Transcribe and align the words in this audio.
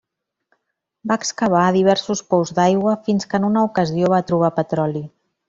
Va 1.11 1.17
excavar 1.23 1.65
diversos 1.75 2.23
pous 2.31 2.53
d'aigua 2.61 2.95
fins 3.09 3.29
que 3.35 3.41
en 3.43 3.47
una 3.51 3.67
ocasió 3.71 4.11
va 4.17 4.25
trobar 4.33 4.53
petroli. 4.59 5.07